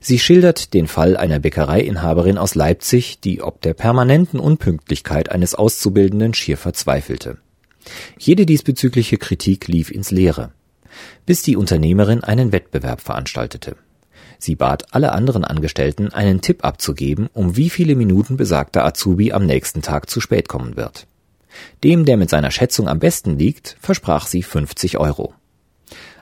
Sie 0.00 0.18
schildert 0.18 0.74
den 0.74 0.88
Fall 0.88 1.16
einer 1.16 1.38
Bäckereiinhaberin 1.38 2.36
aus 2.36 2.56
Leipzig, 2.56 3.20
die 3.20 3.42
ob 3.42 3.60
der 3.60 3.74
permanenten 3.74 4.40
Unpünktlichkeit 4.40 5.30
eines 5.30 5.54
Auszubildenden 5.54 6.34
schier 6.34 6.56
verzweifelte. 6.56 7.38
Jede 8.18 8.46
diesbezügliche 8.46 9.18
Kritik 9.18 9.68
lief 9.68 9.90
ins 9.90 10.10
Leere, 10.10 10.52
bis 11.26 11.42
die 11.42 11.56
Unternehmerin 11.56 12.22
einen 12.22 12.52
Wettbewerb 12.52 13.00
veranstaltete. 13.00 13.76
Sie 14.38 14.56
bat 14.56 14.94
alle 14.94 15.12
anderen 15.12 15.44
Angestellten, 15.44 16.12
einen 16.12 16.40
Tipp 16.40 16.64
abzugeben, 16.64 17.28
um 17.32 17.56
wie 17.56 17.70
viele 17.70 17.94
Minuten 17.94 18.36
besagter 18.36 18.84
Azubi 18.84 19.32
am 19.32 19.46
nächsten 19.46 19.82
Tag 19.82 20.10
zu 20.10 20.20
spät 20.20 20.48
kommen 20.48 20.76
wird. 20.76 21.06
Dem, 21.82 22.04
der 22.04 22.16
mit 22.16 22.30
seiner 22.30 22.50
Schätzung 22.50 22.88
am 22.88 22.98
besten 22.98 23.38
liegt, 23.38 23.76
versprach 23.80 24.26
sie 24.26 24.42
50 24.42 24.98
Euro. 24.98 25.34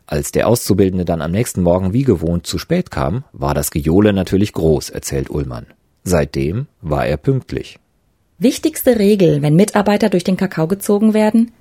Als 0.07 0.31
der 0.31 0.47
Auszubildende 0.47 1.05
dann 1.05 1.23
am 1.23 1.31
nächsten 1.31 1.63
Morgen 1.63 1.93
wie 1.93 2.05
gewohnt 2.05 2.47
zu 2.47 2.59
spät 2.59 2.91
kam, 2.91 3.25
war 3.33 3.55
das 3.55 3.71
Gejohle 3.71 4.13
natürlich 4.13 4.53
groß, 4.53 4.91
erzählt 4.91 5.31
Ullmann. 5.31 5.67
Seitdem 6.05 6.67
war 6.81 7.07
er 7.07 7.17
pünktlich. 7.17 7.79
Wichtigste 8.43 8.99
Regel, 8.99 9.41
wenn 9.41 9.55
Mitarbeiter 9.55 10.09
durch 10.09 10.25
den 10.25 10.37
Kakao 10.37 10.67
gezogen 10.67 11.15
werden? 11.15 11.53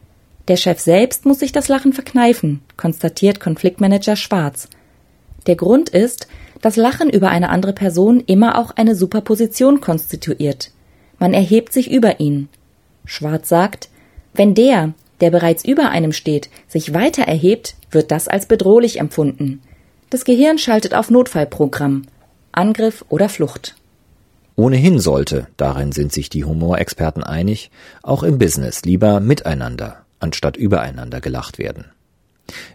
Der 0.47 0.57
Chef 0.57 0.79
selbst 0.79 1.27
muss 1.27 1.38
sich 1.38 1.51
das 1.51 1.67
Lachen 1.67 1.93
verkneifen, 1.93 2.61
konstatiert 2.75 3.39
Konfliktmanager 3.39 4.15
Schwarz. 4.15 4.67
Der 5.45 5.55
Grund 5.55 5.89
ist, 5.89 6.27
dass 6.59 6.77
Lachen 6.77 7.11
über 7.11 7.29
eine 7.29 7.50
andere 7.50 7.73
Person 7.73 8.23
immer 8.25 8.57
auch 8.57 8.71
eine 8.71 8.95
Superposition 8.95 9.79
konstituiert. 9.79 10.71
Man 11.19 11.35
erhebt 11.35 11.71
sich 11.71 11.91
über 11.91 12.19
ihn. 12.19 12.50
Schwarz 13.05 13.47
sagt, 13.47 13.89
wenn 14.33 14.55
der, 14.55 14.95
der 15.19 15.29
bereits 15.29 15.63
über 15.63 15.89
einem 15.91 16.13
steht, 16.13 16.50
sich 16.67 16.95
weiter 16.95 17.21
erhebt, 17.21 17.75
wird 17.91 18.09
das 18.09 18.27
als 18.27 18.47
bedrohlich 18.47 19.00
empfunden. 19.00 19.61
Das 20.09 20.25
Gehirn 20.25 20.57
schaltet 20.57 20.95
auf 20.95 21.11
Notfallprogramm, 21.11 22.07
Angriff 22.51 23.05
oder 23.07 23.29
Flucht. 23.29 23.75
Ohnehin 24.55 25.00
sollte, 25.00 25.48
darin 25.58 25.91
sind 25.91 26.12
sich 26.12 26.29
die 26.29 26.46
Humorexperten 26.46 27.24
einig, 27.24 27.72
auch 28.03 28.24
im 28.24 28.38
Business 28.38 28.84
lieber 28.84 29.20
miteinander 29.20 30.01
anstatt 30.22 30.55
übereinander 30.55 31.20
gelacht 31.20 31.58
werden. 31.58 31.86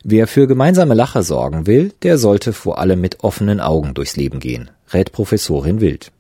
Wer 0.02 0.26
für 0.26 0.46
gemeinsame 0.46 0.94
Lache 0.94 1.22
sorgen 1.22 1.66
will, 1.66 1.92
der 2.02 2.18
sollte 2.18 2.52
vor 2.52 2.78
allem 2.78 3.00
mit 3.00 3.22
offenen 3.24 3.60
Augen 3.60 3.94
durchs 3.94 4.16
Leben 4.16 4.40
gehen, 4.40 4.70
rät 4.92 5.12
Professorin 5.12 5.80
Wild. 5.80 6.12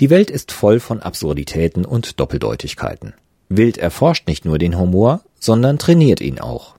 Die 0.00 0.10
Welt 0.10 0.30
ist 0.30 0.52
voll 0.52 0.80
von 0.80 1.00
Absurditäten 1.00 1.84
und 1.84 2.20
Doppeldeutigkeiten. 2.20 3.14
Wild 3.48 3.78
erforscht 3.78 4.28
nicht 4.28 4.44
nur 4.44 4.58
den 4.58 4.78
Humor, 4.78 5.22
sondern 5.38 5.78
trainiert 5.78 6.20
ihn 6.20 6.40
auch. 6.40 6.74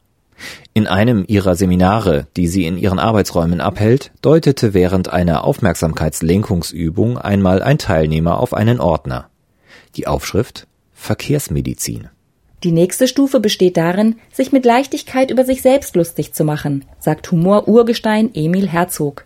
In 0.74 0.88
einem 0.88 1.24
ihrer 1.28 1.56
Seminare, 1.56 2.28
die 2.36 2.48
sie 2.48 2.66
in 2.66 2.78
ihren 2.78 3.00
Arbeitsräumen 3.00 3.62
abhält, 3.62 4.12
deutete 4.22 4.74
während 4.74 5.12
einer 5.12 5.44
Aufmerksamkeitslenkungsübung 5.44 7.18
einmal 7.18 7.62
ein 7.62 7.78
Teilnehmer 7.78 8.40
auf 8.40 8.54
einen 8.54 8.80
Ordner. 8.80 9.30
Die 9.96 10.08
Aufschrift 10.08 10.68
Verkehrsmedizin. 10.94 12.10
Die 12.64 12.72
nächste 12.72 13.10
Stufe 13.10 13.42
besteht 13.42 13.76
darin, 13.76 14.16
sich 14.32 14.54
mit 14.54 14.64
Leichtigkeit 14.64 15.32
über 15.32 15.44
sich 15.44 15.62
selbst 15.62 15.98
lustig 15.98 16.34
zu 16.34 16.46
machen, 16.46 16.86
sagt 16.98 17.30
Humor-Urgestein 17.30 18.32
Emil 18.34 18.70
Herzog. 18.70 19.26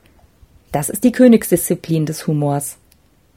Das 0.71 0.89
ist 0.89 1.03
die 1.03 1.11
Königsdisziplin 1.11 2.07
des 2.07 2.25
Humors. 2.25 2.77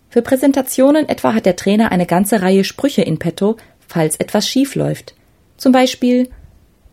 Für 0.09 0.23
Präsentationen 0.23 1.09
etwa 1.09 1.35
hat 1.35 1.47
der 1.47 1.57
Trainer 1.57 1.93
eine 1.93 2.07
ganze 2.07 2.43
Reihe 2.43 2.65
Sprüche 2.65 3.03
in 3.03 3.19
petto, 3.19 3.57
falls 3.87 4.17
etwas 4.17 4.49
schief 4.49 4.75
läuft. 4.75 5.15
Zum 5.57 5.73
Beispiel 5.73 6.31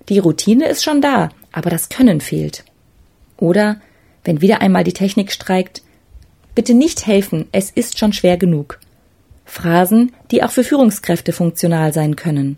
Die 0.09 0.19
Routine 0.19 0.67
ist 0.67 0.83
schon 0.83 1.01
da, 1.01 1.29
aber 1.51 1.69
das 1.69 1.89
Können 1.89 2.21
fehlt. 2.21 2.63
Oder 3.37 3.81
wenn 4.23 4.41
wieder 4.41 4.61
einmal 4.61 4.83
die 4.83 4.93
Technik 4.93 5.31
streikt 5.31 5.81
Bitte 6.57 6.73
nicht 6.73 7.05
helfen, 7.05 7.45
es 7.51 7.69
ist 7.69 7.99
schon 7.99 8.13
schwer 8.13 8.35
genug. 8.35 8.79
Phrasen, 9.45 10.11
die 10.31 10.41
auch 10.41 10.49
für 10.49 10.63
Führungskräfte 10.63 11.31
funktional 11.31 11.93
sein 11.93 12.15
können. 12.15 12.57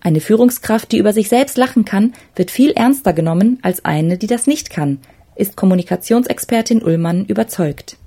Eine 0.00 0.20
Führungskraft, 0.20 0.90
die 0.90 0.98
über 0.98 1.12
sich 1.12 1.28
selbst 1.28 1.56
lachen 1.56 1.84
kann, 1.84 2.12
wird 2.34 2.50
viel 2.50 2.72
ernster 2.72 3.12
genommen 3.12 3.60
als 3.62 3.84
eine, 3.84 4.18
die 4.18 4.26
das 4.26 4.48
nicht 4.48 4.68
kann, 4.68 4.98
ist 5.36 5.54
Kommunikationsexpertin 5.54 6.82
Ullmann 6.82 7.24
überzeugt. 7.24 7.98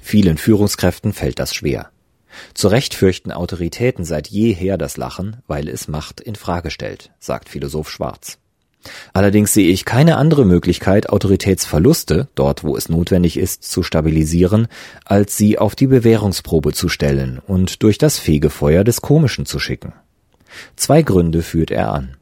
Vielen 0.00 0.38
Führungskräften 0.38 1.12
fällt 1.12 1.40
das 1.40 1.52
schwer. 1.52 1.90
Zu 2.54 2.68
Recht 2.68 2.94
fürchten 2.94 3.32
Autoritäten 3.32 4.04
seit 4.04 4.28
jeher 4.28 4.78
das 4.78 4.96
Lachen, 4.96 5.38
weil 5.46 5.68
es 5.68 5.88
Macht 5.88 6.20
in 6.20 6.34
Frage 6.34 6.70
stellt, 6.70 7.10
sagt 7.18 7.48
Philosoph 7.48 7.90
Schwarz. 7.90 8.38
Allerdings 9.12 9.52
sehe 9.52 9.68
ich 9.68 9.84
keine 9.84 10.16
andere 10.16 10.44
Möglichkeit, 10.46 11.10
Autoritätsverluste, 11.10 12.28
dort 12.34 12.64
wo 12.64 12.76
es 12.76 12.88
notwendig 12.88 13.36
ist, 13.36 13.64
zu 13.64 13.82
stabilisieren, 13.82 14.68
als 15.04 15.36
sie 15.36 15.58
auf 15.58 15.74
die 15.74 15.86
Bewährungsprobe 15.86 16.72
zu 16.72 16.88
stellen 16.88 17.40
und 17.46 17.82
durch 17.82 17.98
das 17.98 18.18
Fegefeuer 18.18 18.84
des 18.84 19.02
Komischen 19.02 19.44
zu 19.44 19.58
schicken. 19.58 19.92
Zwei 20.76 21.02
Gründe 21.02 21.42
führt 21.42 21.70
er 21.70 21.92
an. 21.92 22.16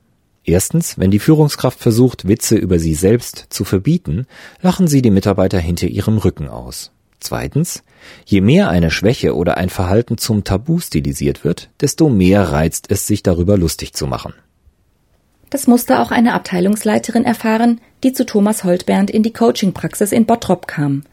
Erstens, 0.44 0.98
wenn 0.98 1.10
die 1.10 1.18
Führungskraft 1.18 1.78
versucht, 1.78 2.26
Witze 2.26 2.56
über 2.56 2.78
sie 2.78 2.94
selbst 2.94 3.46
zu 3.50 3.64
verbieten, 3.64 4.26
lachen 4.62 4.88
sie 4.88 5.02
die 5.02 5.10
Mitarbeiter 5.10 5.58
hinter 5.58 5.86
ihrem 5.86 6.18
Rücken 6.18 6.48
aus. 6.48 6.90
Zweitens, 7.20 7.82
je 8.24 8.40
mehr 8.40 8.68
eine 8.68 8.90
Schwäche 8.90 9.34
oder 9.34 9.56
ein 9.56 9.68
Verhalten 9.68 10.18
zum 10.18 10.44
Tabu 10.44 10.78
stilisiert 10.80 11.44
wird, 11.44 11.70
desto 11.80 12.08
mehr 12.08 12.50
reizt 12.50 12.90
es 12.90 13.06
sich 13.06 13.22
darüber 13.22 13.56
lustig 13.56 13.94
zu 13.94 14.06
machen. 14.06 14.34
Das 15.50 15.66
musste 15.66 16.00
auch 16.00 16.10
eine 16.10 16.34
Abteilungsleiterin 16.34 17.24
erfahren, 17.24 17.80
die 18.04 18.12
zu 18.12 18.26
Thomas 18.26 18.64
Holtbernd 18.64 19.10
in 19.10 19.22
die 19.22 19.32
Coachingpraxis 19.32 20.12
in 20.12 20.26
Bottrop 20.26 20.66
kam. 20.66 21.04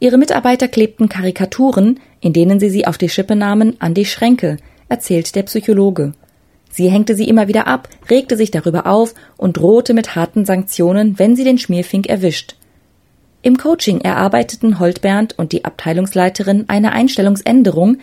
Ihre 0.00 0.18
Mitarbeiter 0.18 0.68
klebten 0.68 1.08
Karikaturen, 1.08 2.00
in 2.20 2.32
denen 2.32 2.58
sie 2.58 2.70
sie 2.70 2.86
auf 2.86 2.98
die 2.98 3.08
Schippe 3.08 3.36
nahmen, 3.36 3.80
an 3.80 3.94
die 3.94 4.06
Schränke, 4.06 4.56
erzählt 4.88 5.34
der 5.34 5.44
Psychologe. 5.44 6.14
Sie 6.70 6.90
hängte 6.90 7.14
sie 7.14 7.28
immer 7.28 7.46
wieder 7.48 7.66
ab, 7.66 7.88
regte 8.10 8.36
sich 8.36 8.50
darüber 8.50 8.86
auf 8.86 9.14
und 9.36 9.56
drohte 9.56 9.94
mit 9.94 10.16
harten 10.16 10.44
Sanktionen, 10.44 11.18
wenn 11.18 11.36
sie 11.36 11.44
den 11.44 11.58
Schmierfink 11.58 12.08
erwischt. 12.08 12.56
Im 13.44 13.58
Coaching 13.58 14.00
erarbeiteten 14.00 14.78
Holtbernd 14.78 15.38
und 15.38 15.52
die 15.52 15.66
Abteilungsleiterin 15.66 16.64
eine 16.68 16.92
Einstellungsänderung, 16.92 17.98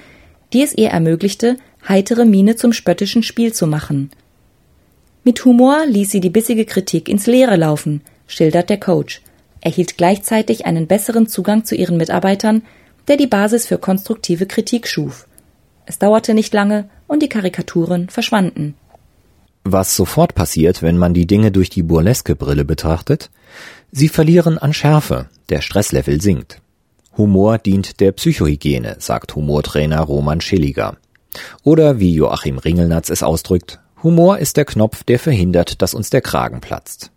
die 0.53 0.61
es 0.61 0.77
ihr 0.77 0.89
ermöglichte, 0.89 1.57
heitere 1.89 2.25
Miene 2.25 2.57
zum 2.57 2.73
spöttischen 2.73 3.23
Spiel 3.23 3.51
zu 3.51 3.65
machen. 3.65 4.11
Mit 5.23 5.43
Humor 5.43 5.87
ließ 5.87 6.11
sie 6.11 6.19
die 6.19 6.29
bissige 6.29 6.65
Kritik 6.65 7.09
ins 7.09 7.25
Leere 7.25 7.55
laufen, 7.55 8.01
schildert 8.27 8.69
der 8.69 8.79
Coach, 8.79 9.23
erhielt 9.61 9.97
gleichzeitig 9.97 10.67
einen 10.67 10.85
besseren 10.85 11.25
Zugang 11.25 11.65
zu 11.65 11.73
ihren 11.73 11.97
Mitarbeitern, 11.97 12.61
der 13.07 13.17
die 13.17 13.25
Basis 13.25 13.65
für 13.65 13.79
konstruktive 13.79 14.45
Kritik 14.45 14.87
schuf. 14.87 15.27
Es 15.87 15.97
dauerte 15.97 16.35
nicht 16.35 16.53
lange 16.53 16.87
und 17.07 17.23
die 17.23 17.29
Karikaturen 17.29 18.09
verschwanden. 18.09 18.75
Was 19.63 19.95
sofort 19.95 20.35
passiert, 20.35 20.83
wenn 20.83 20.97
man 20.97 21.15
die 21.15 21.25
Dinge 21.25 21.51
durch 21.51 21.71
die 21.71 21.83
burleske 21.83 22.35
Brille 22.35 22.65
betrachtet? 22.65 23.31
Sie 23.93 24.07
verlieren 24.07 24.57
an 24.57 24.73
Schärfe, 24.73 25.27
der 25.49 25.61
Stresslevel 25.61 26.21
sinkt. 26.21 26.61
Humor 27.17 27.57
dient 27.57 27.99
der 27.99 28.13
Psychohygiene, 28.13 28.95
sagt 28.99 29.35
Humortrainer 29.35 29.99
Roman 29.99 30.39
Schilliger. 30.39 30.95
Oder 31.63 31.99
wie 31.99 32.13
Joachim 32.13 32.57
Ringelnatz 32.57 33.09
es 33.09 33.21
ausdrückt, 33.21 33.79
Humor 34.01 34.39
ist 34.39 34.55
der 34.55 34.63
Knopf, 34.63 35.03
der 35.03 35.19
verhindert, 35.19 35.81
dass 35.81 35.93
uns 35.93 36.09
der 36.09 36.21
Kragen 36.21 36.61
platzt. 36.61 37.11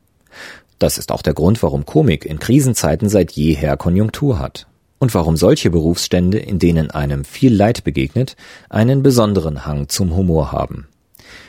Das 0.81 0.99
ist 0.99 1.13
auch 1.13 1.23
der 1.23 1.33
Grund, 1.33 1.63
warum 1.63 1.87
Komik 1.87 2.25
in 2.25 2.41
Krisenzeiten 2.41 3.09
seit 3.09 3.33
jeher 3.33 3.77
Konjunktur 3.77 4.41
hat. 4.41 4.67
Und 4.99 5.15
warum 5.15 5.37
solche 5.37 5.71
Berufsstände, 5.71 6.39
in 6.39 6.59
denen 6.59 6.91
einem 6.91 7.25
viel 7.25 7.55
Leid 7.55 7.85
begegnet, 7.85 8.37
einen 8.69 9.03
besonderen 9.03 9.65
Hang 9.65 9.89
zum 9.89 10.17
Humor 10.17 10.51
haben. 10.51 10.89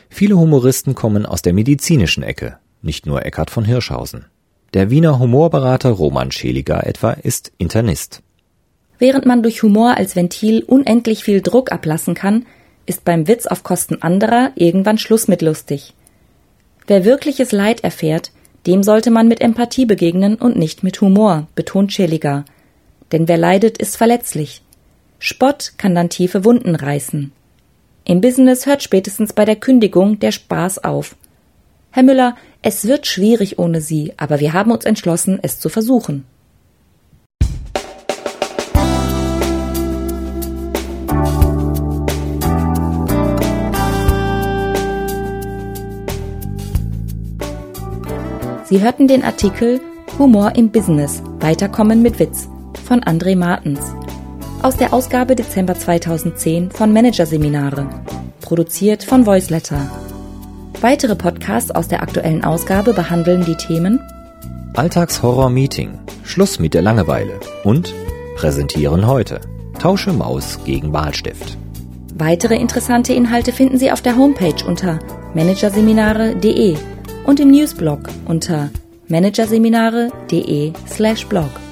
Viele 0.10 0.38
Humoristen 0.38 0.94
kommen 0.94 1.26
aus 1.26 1.42
der 1.42 1.54
medizinischen 1.54 2.22
Ecke, 2.22 2.58
nicht 2.82 3.06
nur 3.08 3.26
Eckhard 3.26 3.50
von 3.50 3.66
Hirschhausen. 3.66 4.26
Der 4.76 4.90
Wiener 4.90 5.20
Humorberater 5.20 5.92
Roman 5.92 6.34
Scheliger 6.34 6.86
etwa 6.86 7.12
ist 7.12 7.54
Internist. 7.58 8.22
Während 9.00 9.26
man 9.26 9.42
durch 9.42 9.64
Humor 9.64 9.96
als 9.96 10.18
Ventil 10.18 10.64
unendlich 10.64 11.24
viel 11.24 11.40
Druck 11.40 11.72
ablassen 11.72 12.14
kann, 12.14 12.46
ist 12.86 13.06
beim 13.06 13.26
Witz 13.30 13.48
auf 13.48 13.64
Kosten 13.64 14.02
anderer 14.02 14.52
irgendwann 14.56 14.98
Schluss 14.98 15.30
mit 15.30 15.42
lustig. 15.42 15.94
Wer 16.88 17.06
wirkliches 17.06 17.54
Leid 17.54 17.86
erfährt, 17.86 18.34
dem 18.68 18.84
sollte 18.84 19.12
man 19.12 19.30
mit 19.30 19.40
Empathie 19.40 19.86
begegnen 19.86 20.36
und 20.36 20.58
nicht 20.58 20.84
mit 20.84 21.00
Humor, 21.00 21.48
betont 21.56 21.94
Scheliger. 21.94 22.44
Denn 23.14 23.30
wer 23.30 23.38
leidet, 23.38 23.78
ist 23.78 23.96
verletzlich. 23.96 24.62
Spott 25.20 25.76
kann 25.78 25.96
dann 25.96 26.10
tiefe 26.10 26.44
Wunden 26.44 26.76
reißen. 26.76 27.32
Im 28.04 28.20
Business 28.20 28.66
hört 28.66 28.84
spätestens 28.84 29.32
bei 29.32 29.46
der 29.46 29.56
Kündigung 29.56 30.20
der 30.20 30.34
Spaß 30.34 30.84
auf. 30.84 31.16
Herr 31.96 32.04
Müller, 32.04 32.36
es 32.62 32.86
wird 32.86 33.08
schwierig 33.08 33.58
ohne 33.58 33.80
Sie, 33.80 34.12
aber 34.18 34.42
wir 34.42 34.52
haben 34.52 34.72
uns 34.72 34.84
entschlossen, 34.84 35.40
es 35.42 35.62
zu 35.62 35.70
versuchen. 35.70 36.26
Sie 48.66 48.82
hörten 48.82 49.08
den 49.08 49.24
Artikel 49.24 49.80
Humor 50.20 50.52
im 50.58 50.72
Business, 50.72 51.24
Weiterkommen 51.40 52.02
mit 52.02 52.20
Witz 52.20 52.50
von 52.86 53.06
André 53.06 53.38
Martens 53.38 53.80
aus 54.62 54.76
der 54.76 54.92
Ausgabe 54.92 55.38
Dezember 55.38 55.76
2010 55.76 56.72
von 56.72 56.92
Managerseminare, 56.92 57.88
produziert 58.42 59.06
von 59.06 59.26
Voiceletter. 59.26 60.05
Weitere 60.86 61.16
Podcasts 61.16 61.72
aus 61.72 61.88
der 61.88 62.04
aktuellen 62.04 62.44
Ausgabe 62.44 62.94
behandeln 62.94 63.44
die 63.44 63.56
Themen 63.56 64.00
Alltagshorror-Meeting, 64.76 65.98
Schluss 66.24 66.60
mit 66.60 66.76
der 66.76 66.84
Langeweile 66.84 67.40
und 67.64 67.92
Präsentieren 68.36 69.08
heute. 69.08 69.42
Tausche 69.80 70.14
Maus 70.14 70.60
gegen 70.64 70.94
Wahlstift. 70.94 71.58
Weitere 72.14 72.58
interessante 72.58 73.14
Inhalte 73.14 73.52
finden 73.52 73.80
Sie 73.80 73.92
auf 73.92 74.04
der 74.04 74.16
Homepage 74.16 74.64
unter 74.64 75.00
managerseminare.de 75.34 76.78
und 77.26 77.40
im 77.40 77.50
Newsblog 77.50 78.02
unter 78.28 78.70
managerseminare.de/blog. 79.08 81.65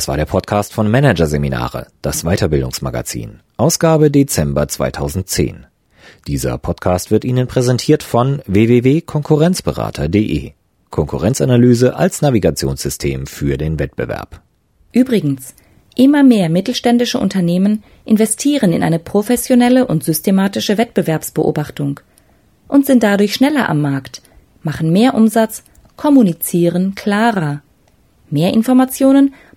Das 0.00 0.08
war 0.08 0.16
der 0.16 0.24
Podcast 0.24 0.72
von 0.72 0.90
Managerseminare, 0.90 1.88
das 2.00 2.22
Weiterbildungsmagazin, 2.22 3.40
Ausgabe 3.58 4.10
Dezember 4.10 4.66
2010. 4.66 5.66
Dieser 6.26 6.56
Podcast 6.56 7.10
wird 7.10 7.22
Ihnen 7.22 7.46
präsentiert 7.46 8.02
von 8.02 8.40
www.konkurrenzberater.de. 8.46 10.52
Konkurrenzanalyse 10.88 11.96
als 11.96 12.22
Navigationssystem 12.22 13.26
für 13.26 13.58
den 13.58 13.78
Wettbewerb. 13.78 14.40
Übrigens, 14.92 15.54
immer 15.96 16.22
mehr 16.22 16.48
mittelständische 16.48 17.18
Unternehmen 17.18 17.84
investieren 18.06 18.72
in 18.72 18.82
eine 18.82 19.00
professionelle 19.00 19.86
und 19.86 20.02
systematische 20.02 20.78
Wettbewerbsbeobachtung 20.78 22.00
und 22.68 22.86
sind 22.86 23.02
dadurch 23.02 23.34
schneller 23.34 23.68
am 23.68 23.82
Markt, 23.82 24.22
machen 24.62 24.92
mehr 24.92 25.14
Umsatz, 25.14 25.62
kommunizieren 25.96 26.94
klarer. 26.94 27.60
Mehr 28.30 28.54
Informationen 28.54 29.34